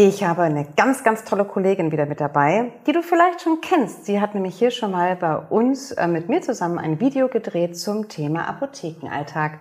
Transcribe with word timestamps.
Ich 0.00 0.22
habe 0.22 0.42
eine 0.42 0.64
ganz, 0.76 1.02
ganz 1.02 1.24
tolle 1.24 1.44
Kollegin 1.44 1.90
wieder 1.90 2.06
mit 2.06 2.20
dabei, 2.20 2.70
die 2.86 2.92
du 2.92 3.02
vielleicht 3.02 3.40
schon 3.40 3.60
kennst. 3.60 4.04
Sie 4.04 4.20
hat 4.20 4.32
nämlich 4.32 4.56
hier 4.56 4.70
schon 4.70 4.92
mal 4.92 5.16
bei 5.16 5.34
uns 5.34 5.90
äh, 5.90 6.06
mit 6.06 6.28
mir 6.28 6.40
zusammen 6.40 6.78
ein 6.78 7.00
Video 7.00 7.26
gedreht 7.26 7.76
zum 7.76 8.08
Thema 8.08 8.48
Apothekenalltag. 8.48 9.58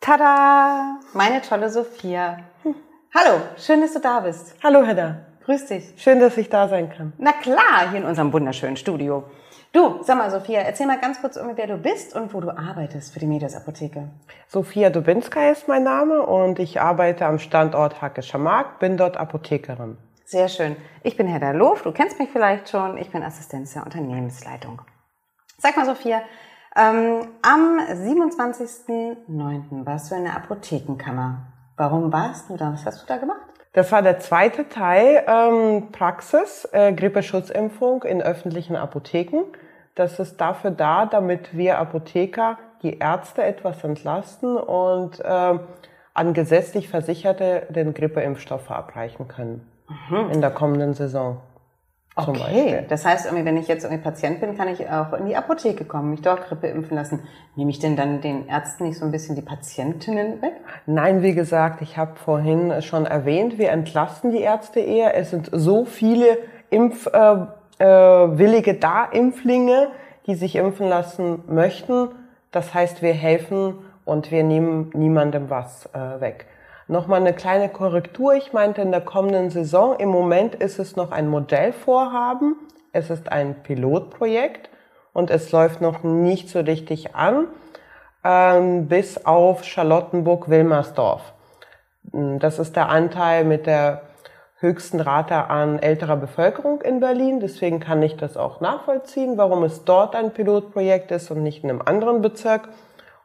Tada! 0.00 1.00
Meine 1.12 1.42
tolle 1.42 1.68
Sophia. 1.68 2.38
Hm. 2.62 2.76
Hallo, 3.14 3.42
schön, 3.58 3.82
dass 3.82 3.92
du 3.92 4.00
da 4.00 4.20
bist. 4.20 4.54
Hallo, 4.64 4.86
Hedda. 4.86 5.26
Grüß 5.44 5.66
dich. 5.66 5.92
Schön, 5.98 6.18
dass 6.18 6.38
ich 6.38 6.48
da 6.48 6.66
sein 6.68 6.88
kann. 6.88 7.12
Na 7.18 7.32
klar, 7.32 7.90
hier 7.90 8.00
in 8.00 8.06
unserem 8.06 8.32
wunderschönen 8.32 8.78
Studio. 8.78 9.24
Du, 9.72 10.02
sag 10.02 10.16
mal, 10.16 10.30
Sophia, 10.30 10.60
erzähl 10.60 10.86
mal 10.86 10.98
ganz 10.98 11.20
kurz, 11.20 11.38
wer 11.54 11.66
du 11.66 11.76
bist 11.76 12.16
und 12.16 12.32
wo 12.32 12.40
du 12.40 12.48
arbeitest 12.50 13.12
für 13.12 13.20
die 13.20 13.26
Medias 13.26 13.54
Apotheke. 13.54 14.08
Sophia 14.46 14.88
Dubinska 14.88 15.50
ist 15.50 15.68
mein 15.68 15.82
Name 15.82 16.22
und 16.22 16.58
ich 16.58 16.80
arbeite 16.80 17.26
am 17.26 17.38
Standort 17.38 18.00
Hackescher 18.00 18.38
Markt, 18.38 18.78
bin 18.78 18.96
dort 18.96 19.18
Apothekerin. 19.18 19.98
Sehr 20.24 20.48
schön. 20.48 20.74
Ich 21.02 21.18
bin 21.18 21.26
Hedda 21.26 21.50
Loof, 21.50 21.82
du 21.82 21.92
kennst 21.92 22.18
mich 22.18 22.30
vielleicht 22.30 22.70
schon, 22.70 22.96
ich 22.96 23.10
bin 23.10 23.22
Assistenz 23.22 23.74
der 23.74 23.84
Unternehmensleitung. 23.84 24.80
Sag 25.58 25.76
mal, 25.76 25.84
Sophia, 25.84 26.22
ähm, 26.74 27.28
am 27.42 27.78
27.09. 27.78 29.84
warst 29.84 30.10
du 30.10 30.14
in 30.14 30.24
der 30.24 30.36
Apothekenkammer. 30.36 31.52
Warum 31.76 32.10
warst 32.12 32.48
du 32.48 32.56
da? 32.56 32.72
Was 32.72 32.86
hast 32.86 33.02
du 33.02 33.06
da 33.06 33.18
gemacht? 33.18 33.47
Das 33.72 33.92
war 33.92 34.02
der 34.02 34.18
zweite 34.18 34.68
Teil 34.68 35.24
ähm, 35.26 35.92
Praxis, 35.92 36.68
äh, 36.72 36.92
Grippeschutzimpfung 36.92 38.02
in 38.02 38.22
öffentlichen 38.22 38.76
Apotheken. 38.76 39.44
Das 39.94 40.18
ist 40.18 40.40
dafür 40.40 40.70
da, 40.70 41.06
damit 41.06 41.56
wir 41.56 41.78
Apotheker 41.78 42.58
die 42.82 42.98
Ärzte 42.98 43.42
etwas 43.42 43.82
entlasten 43.84 44.56
und 44.56 45.20
äh, 45.20 45.58
an 46.14 46.32
gesetzlich 46.34 46.88
Versicherte 46.88 47.66
den 47.68 47.94
Grippeimpfstoff 47.94 48.64
verabreichen 48.64 49.28
können 49.28 49.68
mhm. 50.08 50.30
in 50.30 50.40
der 50.40 50.50
kommenden 50.50 50.94
Saison. 50.94 51.40
Zum 52.24 52.34
okay, 52.34 52.42
Beispiel. 52.42 52.86
das 52.88 53.04
heißt, 53.04 53.26
irgendwie, 53.26 53.44
wenn 53.44 53.56
ich 53.56 53.68
jetzt 53.68 53.84
irgendwie 53.84 54.02
Patient 54.02 54.40
bin, 54.40 54.56
kann 54.56 54.66
ich 54.68 54.88
auch 54.90 55.12
in 55.12 55.26
die 55.26 55.36
Apotheke 55.36 55.84
kommen, 55.84 56.10
mich 56.10 56.20
dort 56.20 56.48
Grippe 56.48 56.66
impfen 56.66 56.96
lassen. 56.96 57.20
Nehme 57.54 57.70
ich 57.70 57.78
denn 57.78 57.94
dann 57.94 58.20
den 58.20 58.48
Ärzten 58.48 58.88
nicht 58.88 58.98
so 58.98 59.04
ein 59.04 59.12
bisschen 59.12 59.36
die 59.36 59.42
Patientinnen 59.42 60.42
weg? 60.42 60.54
Nein, 60.86 61.22
wie 61.22 61.34
gesagt, 61.34 61.80
ich 61.80 61.96
habe 61.96 62.16
vorhin 62.16 62.82
schon 62.82 63.06
erwähnt, 63.06 63.56
wir 63.58 63.70
entlasten 63.70 64.32
die 64.32 64.40
Ärzte 64.40 64.80
eher. 64.80 65.16
Es 65.16 65.30
sind 65.30 65.48
so 65.52 65.84
viele 65.84 66.38
Impfwillige 66.70 67.52
äh, 67.78 68.74
äh, 68.74 68.78
da, 68.80 69.04
Impflinge, 69.04 69.88
die 70.26 70.34
sich 70.34 70.56
impfen 70.56 70.88
lassen 70.88 71.44
möchten. 71.46 72.08
Das 72.50 72.74
heißt, 72.74 73.00
wir 73.00 73.12
helfen 73.12 73.74
und 74.04 74.32
wir 74.32 74.42
nehmen 74.42 74.90
niemandem 74.94 75.50
was 75.50 75.86
äh, 75.94 76.20
weg. 76.20 76.46
Nochmal 76.90 77.20
eine 77.20 77.34
kleine 77.34 77.68
Korrektur. 77.68 78.32
Ich 78.34 78.54
meinte 78.54 78.80
in 78.80 78.90
der 78.90 79.02
kommenden 79.02 79.50
Saison, 79.50 79.96
im 79.98 80.08
Moment 80.08 80.54
ist 80.54 80.78
es 80.78 80.96
noch 80.96 81.10
ein 81.10 81.28
Modellvorhaben. 81.28 82.56
Es 82.92 83.10
ist 83.10 83.30
ein 83.30 83.62
Pilotprojekt 83.62 84.70
und 85.12 85.30
es 85.30 85.52
läuft 85.52 85.82
noch 85.82 86.02
nicht 86.02 86.48
so 86.48 86.60
richtig 86.60 87.14
an, 87.14 87.48
ähm, 88.24 88.88
bis 88.88 89.26
auf 89.26 89.64
Charlottenburg-Wilmersdorf. 89.64 91.34
Hm, 92.10 92.38
das 92.38 92.58
ist 92.58 92.74
der 92.74 92.88
Anteil 92.88 93.44
mit 93.44 93.66
der 93.66 94.00
höchsten 94.58 95.00
Rate 95.00 95.50
an 95.50 95.78
älterer 95.78 96.16
Bevölkerung 96.16 96.80
in 96.80 97.00
Berlin. 97.00 97.40
Deswegen 97.40 97.80
kann 97.80 98.02
ich 98.02 98.16
das 98.16 98.38
auch 98.38 98.62
nachvollziehen, 98.62 99.36
warum 99.36 99.62
es 99.62 99.84
dort 99.84 100.16
ein 100.16 100.32
Pilotprojekt 100.32 101.10
ist 101.10 101.30
und 101.30 101.42
nicht 101.42 101.64
in 101.64 101.68
einem 101.68 101.82
anderen 101.82 102.22
Bezirk. 102.22 102.70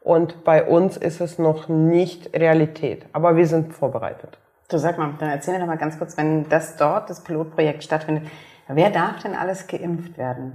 Und 0.03 0.43
bei 0.43 0.65
uns 0.65 0.97
ist 0.97 1.21
es 1.21 1.39
noch 1.39 1.69
nicht 1.69 2.35
Realität. 2.37 3.05
Aber 3.13 3.37
wir 3.37 3.47
sind 3.47 3.73
vorbereitet. 3.73 4.37
Du 4.69 4.77
sag 4.77 4.97
mal, 4.97 5.13
dann 5.19 5.29
erzähl 5.29 5.53
mir 5.53 5.61
doch 5.61 5.67
mal 5.67 5.77
ganz 5.77 5.97
kurz, 5.97 6.17
wenn 6.17 6.49
das 6.49 6.75
dort, 6.75 7.09
das 7.09 7.23
Pilotprojekt 7.23 7.83
stattfindet, 7.83 8.23
wer 8.67 8.89
darf 8.89 9.21
denn 9.21 9.35
alles 9.35 9.67
geimpft 9.67 10.17
werden? 10.17 10.53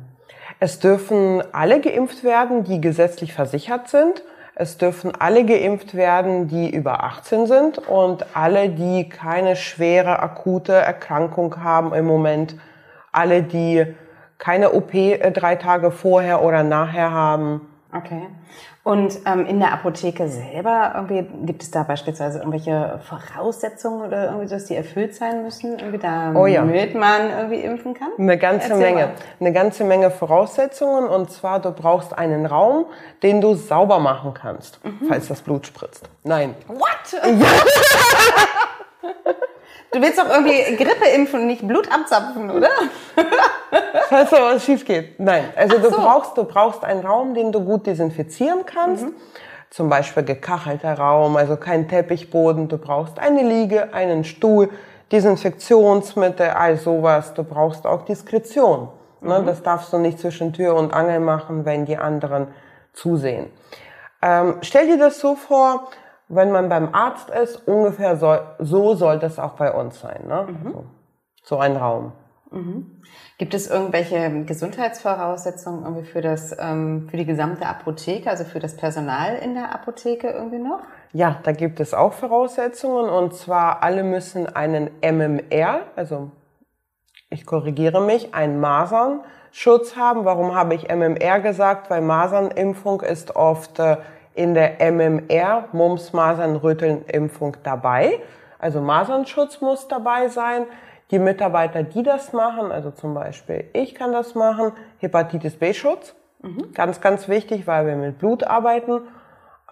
Es 0.61 0.81
dürfen 0.81 1.43
alle 1.53 1.81
geimpft 1.81 2.25
werden, 2.25 2.65
die 2.65 2.81
gesetzlich 2.81 3.33
versichert 3.33 3.89
sind. 3.89 4.23
Es 4.55 4.77
dürfen 4.77 5.13
alle 5.19 5.45
geimpft 5.45 5.95
werden, 5.95 6.49
die 6.49 6.69
über 6.75 7.05
18 7.05 7.47
sind 7.47 7.79
und 7.79 8.27
alle, 8.35 8.71
die 8.71 9.09
keine 9.09 9.55
schwere 9.55 10.19
akute 10.19 10.73
Erkrankung 10.73 11.63
haben 11.63 11.95
im 11.95 12.07
Moment. 12.07 12.57
Alle, 13.13 13.45
die 13.45 13.95
keine 14.37 14.73
OP 14.73 14.93
äh, 14.95 15.31
drei 15.31 15.55
Tage 15.57 15.91
vorher 15.91 16.43
oder 16.43 16.65
nachher 16.65 17.13
haben. 17.13 17.69
Okay. 17.91 18.27
Und 18.85 19.21
ähm, 19.25 19.47
in 19.47 19.61
der 19.61 19.73
Apotheke 19.73 20.29
selber 20.29 20.93
irgendwie 20.95 21.27
gibt 21.47 21.63
es 21.63 21.71
da 21.71 21.85
beispielsweise 21.85 22.39
irgendwelche 22.39 23.01
Voraussetzungen 23.03 24.07
oder 24.07 24.27
irgendwie, 24.27 24.47
dass 24.47 24.67
die 24.67 24.75
erfüllt 24.75 25.15
sein 25.15 25.43
müssen, 25.43 25.79
irgendwie 25.79 25.99
damit 25.99 26.37
oh 26.37 26.47
ja. 26.47 26.63
man 26.65 27.31
irgendwie 27.31 27.61
impfen 27.61 27.95
kann? 27.95 28.11
Eine 28.19 28.37
ganze 28.37 28.73
Erzähl 28.73 28.95
Menge, 28.95 29.07
mal. 29.07 29.15
eine 29.41 29.53
ganze 29.53 29.85
Menge 29.85 30.11
Voraussetzungen. 30.11 31.09
Und 31.09 31.31
zwar 31.31 31.61
du 31.61 31.71
brauchst 31.71 32.17
einen 32.17 32.45
Raum, 32.45 32.87
den 33.23 33.41
du 33.41 33.55
sauber 33.55 33.99
machen 33.99 34.35
kannst, 34.35 34.85
mhm. 34.85 35.07
falls 35.09 35.29
das 35.29 35.41
Blut 35.41 35.67
spritzt. 35.67 36.09
Nein. 36.25 36.55
What? 36.67 37.13
Ja. 37.13 37.47
Du 39.91 40.03
willst 40.03 40.19
doch 40.19 40.29
irgendwie 40.29 40.77
Grippe 40.77 41.09
impfen 41.15 41.41
und 41.41 41.47
nicht 41.47 41.67
Blut 41.67 41.91
abzapfen, 41.91 42.51
oder? 42.51 42.69
Falls 44.09 44.31
da 44.31 44.37
was 44.55 44.65
schief 44.65 44.85
geht. 44.85 45.19
Nein. 45.19 45.45
Also 45.57 45.77
Ach 45.79 45.83
du 45.83 45.91
so. 45.91 45.97
brauchst, 45.97 46.39
du 46.39 46.45
brauchst 46.45 46.85
einen 46.85 47.05
Raum, 47.05 47.35
den 47.35 47.53
du 47.53 47.65
gut 47.65 47.87
desinfizieren 47.87 48.67
kannst. 48.67 49.05
Mhm. 49.05 49.15
Zum 49.71 49.89
Beispiel 49.89 50.23
gekachelter 50.23 50.95
Raum, 50.99 51.37
also 51.37 51.57
kein 51.57 51.89
Teppichboden. 51.89 52.69
Du 52.69 52.79
brauchst 52.79 53.19
eine 53.19 53.43
Liege, 53.43 53.93
einen 53.93 54.25
Stuhl, 54.25 54.71
Desinfektionsmittel, 55.13 56.51
all 56.51 56.77
sowas. 56.77 57.35
Du 57.35 57.45
brauchst 57.45 57.87
auch 57.87 58.05
Diskretion. 58.05 58.89
Ne? 59.21 59.41
Mhm. 59.41 59.47
Das 59.47 59.63
darfst 59.63 59.93
du 59.93 59.99
nicht 59.99 60.19
zwischen 60.21 60.53
Tür 60.53 60.75
und 60.75 60.93
Angel 60.93 61.21
machen, 61.21 61.65
wenn 61.65 61.85
die 61.87 61.97
anderen 61.97 62.49
zusehen. 62.93 63.51
Ähm, 64.21 64.57
stell 64.63 64.87
dir 64.87 64.99
das 64.99 65.21
so 65.21 65.35
vor, 65.35 65.89
wenn 66.29 66.51
man 66.51 66.69
beim 66.69 66.95
Arzt 66.95 67.31
ist, 67.31 67.67
ungefähr 67.67 68.17
soll, 68.17 68.41
so 68.59 68.95
soll 68.95 69.19
das 69.19 69.39
auch 69.39 69.55
bei 69.55 69.73
uns 69.73 70.01
sein. 70.01 70.27
Ne? 70.27 70.47
Mhm. 70.49 70.67
Also, 70.67 70.85
so 71.43 71.59
ein 71.59 71.77
Raum. 71.77 72.13
Mhm. 72.51 73.01
Gibt 73.39 73.55
es 73.55 73.69
irgendwelche 73.69 74.45
Gesundheitsvoraussetzungen 74.45 75.85
irgendwie 75.85 76.05
für 76.05 76.21
das 76.21 76.57
ähm, 76.59 77.09
für 77.11 77.17
die 77.17 77.27
gesamte 77.27 77.67
Apotheke, 77.67 78.31
also 78.31 78.45
für 78.45 78.59
das 78.59 78.77
Personal 78.77 79.37
in 79.37 79.55
der 79.55 79.75
Apotheke 79.75 80.29
irgendwie 80.29 80.59
noch? 80.59 80.81
Ja, 81.13 81.39
da 81.43 81.53
gibt 81.53 81.81
es 81.81 81.95
auch 81.95 82.15
Voraussetzungen 82.15 83.09
und 83.09 83.35
zwar 83.35 83.83
alle 83.83 84.03
müssen 84.03 84.47
einen 84.47 84.91
MMR, 85.03 85.83
also 85.95 86.31
ich 87.31 87.45
korrigiere 87.45 88.01
mich, 88.01 88.35
einen 88.35 88.59
Masernschutz 88.59 89.97
haben. 89.97 90.25
Warum 90.25 90.55
habe 90.55 90.75
ich 90.75 90.89
MMR 90.89 91.41
gesagt? 91.41 91.91
Weil 91.91 92.01
Masernimpfung 92.01 93.03
ist 93.03 93.37
oft 93.37 93.79
äh, 93.79 93.99
in 94.39 94.55
der 94.55 94.81
MMR, 94.81 95.65
Mumps, 95.73 96.13
Masern, 96.13 96.55
Röteln, 96.55 97.05
Impfung 97.07 97.57
dabei. 97.65 98.21
Also 98.61 98.81
Masernschutz 98.81 99.61
muss 99.61 99.89
dabei 99.89 100.29
sein. 100.29 100.67
Die 101.11 101.19
Mitarbeiter, 101.19 101.83
die 101.83 102.05
das 102.05 102.33
machen, 102.33 102.71
also 102.71 102.93
zum 102.93 103.15
Beispiel 103.15 103.65
ich 103.73 103.97
kann 103.97 104.13
das 104.13 104.37
machen, 104.37 104.73
Hepatitis 104.99 105.57
B-Schutz, 105.57 106.15
mhm. 106.43 106.73
ganz, 106.73 107.01
ganz 107.01 107.29
wichtig, 107.29 107.67
weil 107.67 107.87
wir 107.87 107.97
mit 107.97 108.19
Blut 108.19 108.45
arbeiten. 108.45 109.01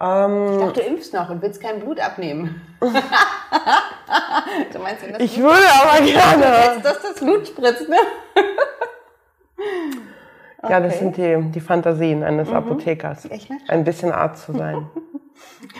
Ähm, 0.01 0.53
ich 0.53 0.59
dachte, 0.59 0.81
du 0.81 0.87
impfst 0.87 1.13
noch 1.13 1.29
und 1.29 1.41
willst 1.41 1.61
kein 1.61 1.79
Blut 1.79 2.01
abnehmen. 2.01 2.61
du 2.81 4.79
meinst, 4.79 5.03
das 5.03 5.19
ich 5.19 5.39
würde 5.39 5.65
aber 5.81 6.03
gerne. 6.03 6.43
Du 6.43 6.73
willst, 6.73 6.85
dass 6.85 7.01
das 7.03 7.15
Blut 7.15 7.47
spritzt, 7.47 7.87
ne? 7.87 7.97
Okay. 10.67 10.73
Ja, 10.73 10.79
das 10.81 10.99
sind 10.99 11.17
die, 11.17 11.51
die 11.51 11.59
Fantasien 11.59 12.23
eines 12.23 12.49
mhm. 12.49 12.55
Apothekers. 12.55 13.25
Echt 13.25 13.49
nicht? 13.49 13.69
Ein 13.69 13.83
bisschen 13.83 14.11
Arzt 14.11 14.45
zu 14.45 14.53
sein. 14.53 14.89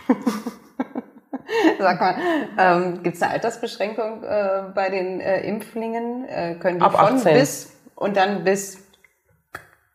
Sag 1.80 2.00
mal, 2.00 2.16
ähm, 2.58 3.04
gibt 3.04 3.16
es 3.16 3.22
eine 3.22 3.34
Altersbeschränkung 3.34 4.24
äh, 4.24 4.64
bei 4.74 4.90
den 4.90 5.20
äh, 5.20 5.42
Impflingen? 5.42 6.26
Äh, 6.28 6.56
können 6.56 6.80
die 6.80 6.86
Ab 6.86 6.94
von 6.94 7.16
18. 7.16 7.34
bis 7.34 7.74
und 7.96 8.18
dann 8.18 8.44
bis, 8.44 8.80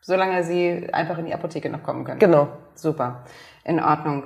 solange 0.01 0.43
sie 0.43 0.89
einfach 0.91 1.17
in 1.17 1.25
die 1.25 1.33
Apotheke 1.33 1.69
noch 1.69 1.83
kommen 1.83 2.05
können? 2.05 2.19
Genau. 2.19 2.49
Super, 2.75 3.23
in 3.63 3.79
Ordnung. 3.79 4.25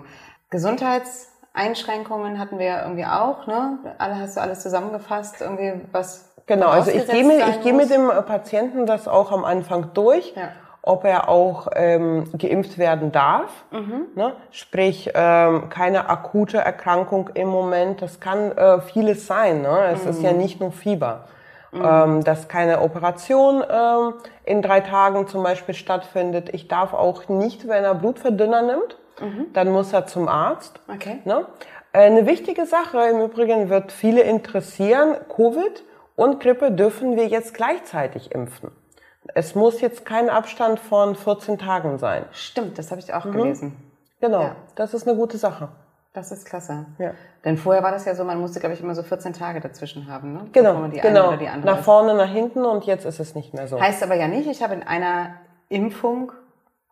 Gesundheitseinschränkungen 0.50 2.40
hatten 2.40 2.60
wir 2.60 2.66
ja 2.66 2.84
irgendwie 2.84 3.06
auch, 3.06 3.46
ne? 3.48 3.80
Alle 3.98 4.18
hast 4.20 4.38
du 4.38 4.42
alles 4.42 4.62
zusammengefasst, 4.62 5.42
irgendwie 5.42 5.74
was 5.92 6.27
Genau, 6.48 6.68
also 6.68 6.92
ich 6.92 7.06
gehe 7.08 7.24
mit, 7.24 7.40
ich 7.48 7.62
gehe 7.62 7.74
mit 7.74 7.92
dem 7.92 8.08
Patienten 8.26 8.86
das 8.86 9.08
auch 9.08 9.32
am 9.32 9.46
Anfang 9.46 9.94
durch. 9.94 10.34
Ja 10.36 10.50
ob 10.88 11.04
er 11.04 11.28
auch 11.30 11.68
ähm, 11.76 12.26
geimpft 12.38 12.78
werden 12.78 13.12
darf. 13.12 13.66
Mhm. 13.72 14.08
Ne? 14.16 14.34
Sprich, 14.52 15.12
ähm, 15.14 15.70
keine 15.70 16.10
akute 16.10 16.60
Erkrankung 16.60 17.30
im 17.34 17.50
Moment. 17.50 18.02
Das 18.02 18.20
kann 18.20 18.58
äh, 18.58 18.80
vieles 18.82 19.28
sein. 19.28 19.62
Ne? 19.62 19.90
Es 19.94 20.04
mhm. 20.04 20.10
ist 20.10 20.24
ja 20.24 20.32
mhm. 20.32 20.38
nicht 20.38 20.62
nur 20.62 20.72
Fieber. 20.72 21.26
Mhm. 21.74 21.82
Ähm, 21.84 22.24
dass 22.24 22.48
keine 22.48 22.82
Operation 22.82 23.62
ähm, 23.70 24.14
in 24.46 24.62
drei 24.62 24.80
Tagen 24.80 25.28
zum 25.28 25.44
Beispiel 25.44 25.76
stattfindet. 25.76 26.50
Ich 26.54 26.70
darf 26.70 26.94
auch 26.94 27.28
nicht, 27.28 27.68
wenn 27.68 27.84
er 27.84 27.94
Blutverdünner 27.94 28.62
nimmt, 28.62 28.98
mhm. 29.20 29.48
dann 29.52 29.70
muss 29.70 29.92
er 29.92 30.06
zum 30.06 30.30
Arzt. 30.30 30.80
Okay. 30.88 31.20
Ne? 31.26 31.46
Äh, 31.92 32.04
eine 32.04 32.26
wichtige 32.26 32.66
Sache 32.66 33.00
im 33.12 33.20
Übrigen 33.20 33.70
wird 33.70 33.92
viele 33.92 34.22
interessieren, 34.22 35.18
Covid 35.28 35.84
und 36.18 36.42
Grippe 36.42 36.72
dürfen 36.74 37.16
wir 37.16 37.28
jetzt 37.28 37.54
gleichzeitig 37.54 38.34
impfen. 38.34 38.72
Es 39.34 39.56
muss 39.56 39.80
jetzt 39.82 40.06
kein 40.06 40.30
Abstand 40.30 40.80
von 40.80 41.16
14 41.16 41.58
Tagen 41.58 41.98
sein. 41.98 42.26
Stimmt, 42.32 42.78
das 42.78 42.92
habe 42.92 43.00
ich 43.00 43.14
auch 43.14 43.24
gelesen. 43.24 43.76
Genau, 44.20 44.42
Ja. 44.42 44.56
das 44.76 44.94
ist 44.94 45.08
eine 45.08 45.16
gute 45.16 45.38
Sache. 45.38 45.70
Das 46.14 46.32
ist 46.32 46.46
klasse. 46.46 46.86
Ja. 46.98 47.12
Denn 47.46 47.58
vorher 47.58 47.84
war 47.84 47.92
das 47.92 48.06
ja 48.06 48.16
so, 48.16 48.24
man 48.24 48.40
musste, 48.40 48.60
glaube 48.60 48.74
ich, 48.74 48.82
immer 48.82 48.96
so 48.96 49.04
14 49.04 49.34
Tage 49.34 49.60
dazwischen 49.60 50.10
haben, 50.10 50.34
ne? 50.34 50.46
Genau, 50.52 50.90
genau. 50.90 51.28
oder 51.28 51.38
die 51.38 51.48
andere 51.48 51.76
Nach 51.76 51.84
vorne, 51.84 52.16
nach 52.16 52.30
hinten 52.30 52.66
und 52.66 52.86
jetzt 52.86 53.06
ist 53.06 53.20
es 53.20 53.36
nicht 53.36 53.54
mehr 53.54 53.68
so. 53.68 53.80
Heißt 53.80 54.02
aber 54.02 54.16
ja 54.16 54.28
nicht, 54.28 54.50
ich 54.50 54.64
habe 54.64 54.74
in 54.74 54.82
einer 54.84 55.36
Impfung 55.70 56.32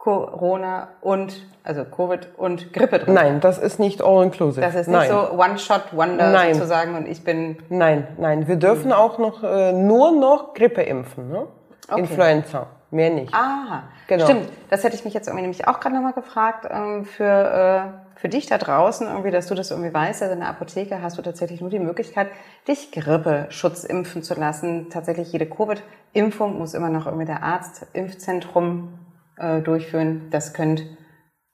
Corona 0.06 0.90
und, 1.02 1.48
also 1.63 1.84
Covid 1.84 2.30
und 2.38 2.72
Grippe 2.74 3.00
drin. 3.00 3.16
Nein, 3.16 3.40
das 3.40 3.57
ist 3.57 3.80
nicht 3.80 4.04
all 4.04 4.24
inclusive. 4.24 4.62
Das 4.62 4.75
ist 4.75 4.88
nicht 4.88 4.96
nein. 4.96 5.10
so 5.10 5.31
One-Shot-Wonder 5.31 6.30
Nein. 6.30 6.54
sozusagen 6.54 6.96
und 6.96 7.07
ich 7.07 7.24
bin, 7.24 7.57
Nein, 7.69 8.07
nein, 8.19 8.48
wir 8.48 8.57
dürfen 8.57 8.94
auch 8.94 9.18
noch 9.18 9.42
äh, 9.44 9.72
nur 9.74 10.12
noch 10.12 10.54
Grippe 10.54 10.84
impfen, 10.84 11.30
ne? 11.30 11.48
Okay. 11.90 12.02
Influenza, 12.02 12.68
mehr 12.92 13.10
nicht. 13.10 13.34
aha, 13.34 13.84
Genau. 14.07 14.25
stimmt, 14.25 14.48
das 14.69 14.84
hätte 14.84 14.96
ich 14.96 15.06
mich 15.06 15.16
jetzt 15.16 15.25
irgendwie 15.28 15.42
nämlich 15.42 15.68
auch 15.68 15.80
gerade 15.80 15.96
nochmal 15.96 16.13
gefragt, 16.13 16.68
ähm, 16.69 17.06
für, 17.06 17.24
äh, 17.24 18.19
für 18.19 18.30
dich 18.30 18.46
da 18.46 18.60
draußen 18.60 19.07
irgendwie, 19.07 19.31
dass 19.31 19.48
du 19.48 19.56
das 19.56 19.72
irgendwie 19.72 19.92
weißt, 19.94 20.22
also 20.22 20.36
in 20.36 20.42
der 20.42 20.50
Apotheke 20.50 21.02
hast 21.02 21.18
du 21.18 21.24
tatsächlich 21.24 21.62
nur 21.62 21.72
die 21.72 21.80
Möglichkeit, 21.80 22.28
dich 22.68 22.92
Grippeschutz 22.92 23.84
impfen 23.84 24.22
zu 24.22 24.36
lassen. 24.36 24.90
Tatsächlich 24.92 25.31
jede 25.34 25.48
Covid-Impfung 25.48 26.60
muss 26.60 26.75
immer 26.75 26.90
noch 26.90 27.07
irgendwie 27.07 27.25
der 27.25 27.42
Arzt, 27.42 27.88
Impfzentrum 27.94 28.90
äh, 29.38 29.62
durchführen. 29.62 30.28
Das 30.32 30.54
könnt, 30.54 30.84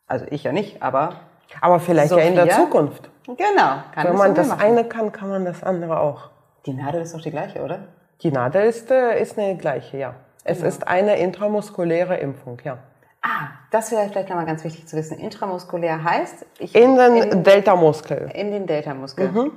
also 0.08 0.26
ich 0.30 0.44
ja 0.44 0.52
nicht, 0.52 0.82
aber 0.82 1.22
Aber 1.62 1.80
vielleicht 1.80 2.12
ja 2.12 2.18
in 2.20 2.36
der 2.36 2.46
Sophia? 2.46 2.58
Zukunft. 2.64 3.10
genau, 3.26 3.84
kann 3.94 4.08
Wenn 4.08 4.16
man 4.18 4.36
das 4.36 4.48
machen. 4.50 4.62
eine 4.62 4.84
kann, 4.86 5.12
kann 5.12 5.30
man 5.30 5.46
das 5.46 5.64
andere 5.64 6.00
auch. 6.00 6.30
Die 6.66 6.74
Nadel 6.74 7.02
ist 7.02 7.14
doch 7.14 7.22
die 7.22 7.32
gleiche, 7.32 7.62
oder? 7.64 7.80
Die 8.22 8.32
Nadel 8.32 8.64
ist, 8.68 8.92
äh, 8.92 9.20
ist 9.22 9.38
eine 9.40 9.58
gleiche, 9.58 9.98
ja. 9.98 10.14
Es 10.44 10.62
ist 10.62 10.88
eine 10.88 11.18
intramuskuläre 11.18 12.18
Impfung, 12.18 12.60
ja. 12.64 12.78
Ah, 13.24 13.50
das 13.70 13.92
wäre 13.92 14.10
vielleicht 14.10 14.30
nochmal 14.30 14.46
ganz 14.48 14.64
wichtig 14.64 14.88
zu 14.88 14.98
wissen. 14.98 15.20
Intramuskulär 15.20 16.04
heißt, 16.04 16.46
ich 16.58 16.74
In 16.76 16.96
den 16.96 17.44
Delta-Muskel. 17.44 18.32
in 18.34 18.52
den 18.52 18.66
Delta-Muskel. 18.66 19.32
Mhm. 19.32 19.52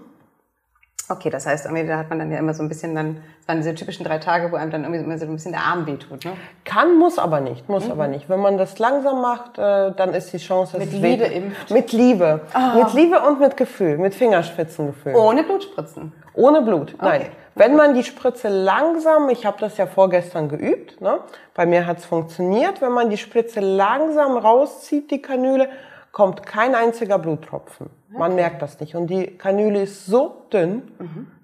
Okay, 1.09 1.29
das 1.29 1.47
heißt, 1.47 1.67
irgendwie, 1.67 1.87
da 1.87 1.99
hat 1.99 2.09
man 2.09 2.19
dann 2.19 2.33
ja 2.33 2.39
immer 2.39 2.55
so 2.55 2.62
ein 2.62 2.69
bisschen 2.69 2.95
dann, 2.95 3.17
das 3.41 3.49
waren 3.49 3.59
diese 3.59 3.75
typischen 3.75 4.05
drei 4.05 4.19
Tage, 4.19 4.51
wo 4.51 4.56
einem 4.56 4.71
dann 4.71 4.85
irgendwie 4.85 5.03
immer 5.03 5.19
so 5.19 5.27
ein 5.27 5.35
bisschen 5.35 5.53
der 5.53 5.61
Arm 5.61 5.87
wehtut, 5.87 6.25
ne? 6.25 6.33
Kann, 6.65 6.97
muss 6.99 7.19
aber 7.19 7.41
nicht, 7.41 7.69
muss 7.69 7.91
aber 7.91 8.09
nicht. 8.09 8.31
Wenn 8.31 8.41
man 8.41 8.56
das 8.56 8.79
langsam 8.79 9.21
macht, 9.21 9.59
äh, 9.59 9.93
dann 9.93 10.15
ist 10.15 10.33
die 10.33 10.39
Chance, 10.39 10.79
dass 10.79 10.87
Mit 10.87 10.95
es 10.95 11.01
Liebe 11.01 11.25
impft. 11.25 11.71
Mit 11.71 11.93
Liebe. 11.93 12.41
Mit 12.75 12.95
Liebe 12.95 13.21
und 13.21 13.41
mit 13.41 13.56
Gefühl, 13.56 13.99
mit 13.99 14.15
Fingerspitzengefühl. 14.15 15.15
Ohne 15.15 15.45
Blutspritzen. 15.45 16.12
Ohne 16.33 16.62
Blut, 16.62 16.95
nein. 17.01 17.21
Okay. 17.21 17.31
Wenn 17.55 17.77
man 17.77 17.95
die 17.95 18.03
Spritze 18.03 18.49
langsam, 18.49 19.29
ich 19.29 19.47
habe 19.47 19.59
das 19.61 19.77
ja 19.77 19.87
vorgestern 19.87 20.49
geübt, 20.49 21.01
ne? 21.01 21.21
bei 21.55 21.67
mir 21.67 21.87
hat's 21.87 22.05
funktioniert, 22.05 22.83
wenn 22.83 22.93
man 22.93 23.11
die 23.11 23.17
Spritze 23.17 23.61
langsam 23.61 24.37
rauszieht, 24.37 25.11
die 25.12 25.23
Kanüle, 25.23 25.69
kommt 26.14 26.46
kein 26.46 26.76
einziger 26.76 27.19
Bluttropfen. 27.19 27.90
Man 28.08 28.37
merkt 28.37 28.62
das 28.62 28.78
nicht. 28.78 28.94
Und 28.94 29.08
die 29.08 29.26
Kanüle 29.37 29.82
ist 29.82 30.06
so 30.06 30.46
dünn, 30.52 30.93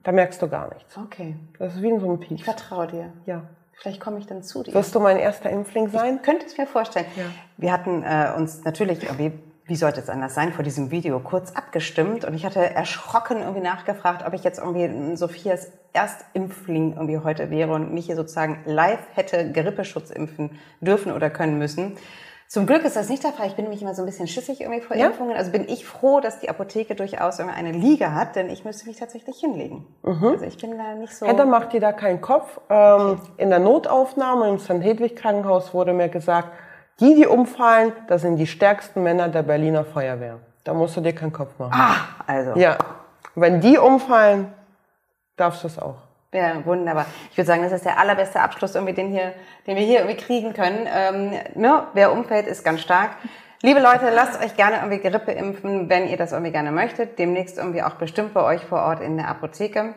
da 0.05 0.13
merkst 0.13 0.41
du 0.41 0.49
gar 0.49 0.73
nichts. 0.73 0.97
Okay. 0.97 1.35
Das 1.59 1.75
ist 1.75 1.83
wie 1.83 1.89
in 1.89 2.01
so 2.01 2.07
einem 2.07 2.23
Ich 2.23 2.29
Pieks. 2.29 2.43
vertraue 2.45 2.87
dir. 2.87 3.13
Ja. 3.27 3.43
Vielleicht 3.73 4.01
komme 4.01 4.19
ich 4.21 4.27
dann 4.27 4.45
zu 4.45 4.63
dir. 4.63 4.73
Wirst 4.73 4.95
du 4.95 5.01
mein 5.01 5.17
erster 5.17 5.51
Impfling 5.51 5.89
sein? 5.89 6.17
Ich 6.17 6.23
könnte 6.23 6.47
es 6.47 6.57
mir 6.57 6.67
vorstellen. 6.69 7.07
Wir 7.57 7.73
hatten 7.73 8.05
äh, 8.05 8.33
uns 8.37 8.63
natürlich 8.63 9.03
irgendwie, 9.03 9.33
wie 9.65 9.75
sollte 9.75 10.01
es 10.01 10.09
anders 10.09 10.35
sein, 10.35 10.53
vor 10.53 10.63
diesem 10.63 10.93
Video 10.93 11.19
kurz 11.19 11.51
abgestimmt 11.53 12.25
und 12.25 12.35
ich 12.35 12.47
hatte 12.47 12.61
erschrocken 12.61 13.39
irgendwie 13.39 13.63
nachgefragt, 13.63 14.25
ob 14.25 14.35
ich 14.35 14.45
jetzt 14.45 14.61
irgendwie 14.61 14.85
ein 14.85 15.17
Sophias 15.17 15.73
Erstimpfling 15.93 16.93
irgendwie 16.93 17.19
heute 17.19 17.51
wäre 17.51 17.73
und 17.73 17.93
mich 17.93 18.07
hier 18.07 18.15
sozusagen 18.15 18.61
live 18.67 19.01
hätte 19.15 19.51
Grippeschutz 19.51 20.11
impfen 20.11 20.61
dürfen 20.81 21.11
oder 21.11 21.29
können 21.29 21.59
müssen. 21.59 21.97
Zum 22.51 22.67
Glück 22.67 22.85
ist 22.85 22.97
das 22.97 23.09
nicht 23.09 23.23
der 23.23 23.31
Fall. 23.31 23.47
Ich 23.47 23.55
bin 23.55 23.65
nämlich 23.65 23.81
immer 23.81 23.95
so 23.95 24.03
ein 24.03 24.07
bisschen 24.07 24.27
schissig 24.27 24.61
irgendwie 24.61 24.81
vor 24.81 24.97
Ja? 24.97 25.07
Impfungen. 25.07 25.37
Also 25.37 25.53
bin 25.53 25.69
ich 25.69 25.87
froh, 25.87 26.19
dass 26.19 26.41
die 26.41 26.49
Apotheke 26.49 26.97
durchaus 26.97 27.39
irgendwie 27.39 27.57
eine 27.57 27.71
Liga 27.71 28.13
hat, 28.13 28.35
denn 28.35 28.51
ich 28.51 28.65
müsste 28.65 28.89
mich 28.89 28.97
tatsächlich 28.97 29.39
hinlegen. 29.39 29.87
Also 30.03 30.45
ich 30.45 30.59
bin 30.59 30.77
da 30.77 30.95
nicht 30.95 31.17
so. 31.17 31.27
Hedda 31.27 31.45
macht 31.45 31.73
dir 31.73 31.79
da 31.81 31.93
keinen 31.93 32.21
Kopf. 32.21 32.61
Ähm, 32.69 33.21
in 33.37 33.51
der 33.51 33.61
Notaufnahme 33.61 34.49
im 34.49 34.59
St. 34.59 34.83
Hedwig 34.83 35.15
Krankenhaus 35.15 35.73
wurde 35.73 35.93
mir 35.93 36.09
gesagt, 36.09 36.49
die, 36.99 37.15
die 37.15 37.29
umfallen, 37.29 37.93
das 38.09 38.23
sind 38.23 38.35
die 38.35 38.49
stärksten 38.49 39.05
Männer 39.05 39.29
der 39.29 39.45
Berliner 39.45 39.85
Feuerwehr. 39.85 40.41
Da 40.65 40.75
musst 40.75 40.97
du 40.97 41.03
dir 41.03 41.15
keinen 41.15 41.33
Kopf 41.33 41.57
machen. 41.57 41.73
ah, 41.73 41.95
also. 42.27 42.59
Ja, 42.59 42.79
wenn 43.37 43.61
die 43.61 43.79
umfallen, 43.79 44.53
darfst 45.37 45.63
du 45.63 45.69
es 45.69 45.79
auch. 45.79 46.10
Ja, 46.33 46.65
wunderbar. 46.65 47.07
Ich 47.33 47.37
würde 47.37 47.47
sagen, 47.47 47.63
das 47.63 47.73
ist 47.73 47.85
der 47.85 47.99
allerbeste 47.99 48.41
Abschluss, 48.41 48.77
irgendwie, 48.77 48.95
den, 48.95 49.11
hier, 49.11 49.33
den 49.67 49.77
wir 49.77 49.83
hier 49.83 50.01
irgendwie 50.01 50.17
kriegen 50.17 50.53
können. 50.53 50.87
Ähm, 50.87 51.33
ne? 51.55 51.89
Wer 51.93 52.13
umfällt, 52.13 52.47
ist 52.47 52.65
ganz 52.65 52.81
stark. 52.83 53.17
Liebe 53.63 53.81
Leute, 53.81 54.11
lasst 54.11 54.41
euch 54.43 54.57
gerne 54.57 54.77
irgendwie 54.77 54.99
Grippe 54.99 55.33
impfen, 55.33 55.89
wenn 55.89 56.09
ihr 56.09 56.17
das 56.17 56.31
irgendwie 56.31 56.53
gerne 56.53 56.71
möchtet. 56.71 57.19
Demnächst 57.19 57.59
irgendwie 57.59 57.83
auch 57.83 57.95
bestimmt 57.95 58.33
bei 58.33 58.45
euch 58.45 58.65
vor 58.65 58.83
Ort 58.83 59.01
in 59.01 59.17
der 59.17 59.29
Apotheke. 59.29 59.95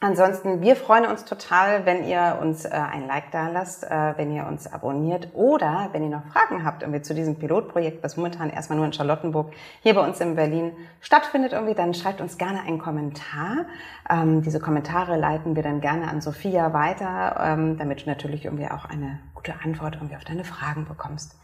Ansonsten, 0.00 0.60
wir 0.60 0.76
freuen 0.76 1.06
uns 1.06 1.24
total, 1.24 1.84
wenn 1.84 2.04
ihr 2.04 2.38
uns 2.40 2.64
äh, 2.64 2.68
ein 2.68 3.08
Like 3.08 3.32
da 3.32 3.48
lasst, 3.48 3.82
äh, 3.82 4.12
wenn 4.16 4.30
ihr 4.30 4.46
uns 4.46 4.72
abonniert 4.72 5.30
oder 5.34 5.88
wenn 5.90 6.04
ihr 6.04 6.10
noch 6.10 6.24
Fragen 6.26 6.64
habt 6.64 6.82
irgendwie 6.82 7.02
zu 7.02 7.14
diesem 7.14 7.34
Pilotprojekt, 7.34 8.04
was 8.04 8.16
momentan 8.16 8.48
erstmal 8.48 8.76
nur 8.76 8.86
in 8.86 8.92
Charlottenburg 8.92 9.52
hier 9.82 9.94
bei 9.94 10.06
uns 10.06 10.20
in 10.20 10.36
Berlin 10.36 10.70
stattfindet, 11.00 11.52
irgendwie, 11.52 11.74
dann 11.74 11.94
schreibt 11.94 12.20
uns 12.20 12.38
gerne 12.38 12.60
einen 12.60 12.78
Kommentar. 12.78 13.66
Ähm, 14.08 14.42
diese 14.42 14.60
Kommentare 14.60 15.16
leiten 15.16 15.56
wir 15.56 15.64
dann 15.64 15.80
gerne 15.80 16.06
an 16.06 16.20
Sophia 16.20 16.72
weiter, 16.72 17.36
ähm, 17.42 17.76
damit 17.76 18.06
du 18.06 18.08
natürlich 18.08 18.44
irgendwie 18.44 18.70
auch 18.70 18.84
eine 18.84 19.18
gute 19.34 19.54
Antwort 19.64 19.96
irgendwie 19.96 20.14
auf 20.14 20.24
deine 20.24 20.44
Fragen 20.44 20.86
bekommst. 20.86 21.34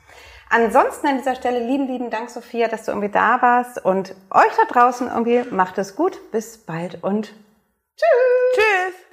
Ansonsten 0.49 1.09
an 1.09 1.17
dieser 1.19 1.35
Stelle 1.35 1.59
lieben, 1.59 1.89
lieben 1.89 2.11
Dank, 2.11 2.31
Sophia, 2.31 2.69
dass 2.69 2.85
du 2.85 2.93
irgendwie 2.93 3.11
da 3.11 3.43
warst 3.43 3.85
und 3.85 4.15
euch 4.31 4.53
da 4.57 4.73
draußen 4.73 5.09
irgendwie 5.09 5.43
macht 5.51 5.77
es 5.79 5.97
gut. 5.97 6.31
Bis 6.31 6.59
bald 6.59 7.03
und 7.03 7.35
Tschüss. 7.97 8.55
Tschüss. 8.55 9.04